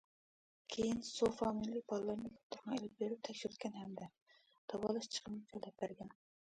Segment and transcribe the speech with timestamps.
[0.75, 4.13] كېيىن، سۇ فامىلىلىك بالىلارنى دوختۇرخانىغا ئېلىپ بېرىپ تەكشۈرتكەن ھەمدە
[4.75, 6.17] داۋالاش چىقىمىنى تۆلەپ بەرگەن.